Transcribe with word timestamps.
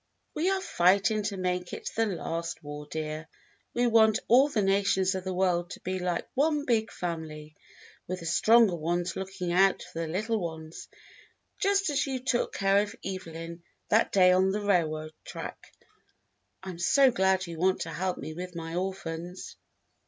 "We 0.33 0.49
are 0.49 0.61
fighting 0.61 1.21
to 1.25 1.37
make 1.37 1.73
it 1.73 1.91
the 1.95 2.07
last 2.07 2.63
war, 2.63 2.87
dear. 2.89 3.27
We 3.75 3.85
want 3.85 4.17
all 4.27 4.49
the 4.49 4.63
nations 4.63 5.13
of 5.13 5.23
the 5.23 5.31
world 5.35 5.69
to 5.69 5.79
be 5.81 5.99
like 5.99 6.27
one 6.33 6.65
big 6.65 6.91
family, 6.91 7.55
with 8.07 8.21
the 8.21 8.25
stronger 8.25 8.73
ones 8.73 9.15
looking 9.15 9.51
out 9.51 9.83
for 9.83 9.99
the 9.99 10.07
little 10.07 10.39
ones, 10.39 10.87
just 11.59 11.91
as 11.91 12.07
you 12.07 12.17
took 12.19 12.51
care 12.55 12.81
of 12.81 12.95
Evelyn 13.05 13.61
that 13.89 14.11
day 14.11 14.31
on 14.31 14.49
the 14.49 14.61
railroad 14.61 15.13
track. 15.23 15.71
I'm 16.63 16.79
so 16.79 17.11
glad 17.11 17.45
you 17.45 17.59
want 17.59 17.81
to 17.81 17.91
help 17.93 18.17
me 18.17 18.33
with 18.33 18.55
my 18.55 18.73
orphans." 18.73 19.55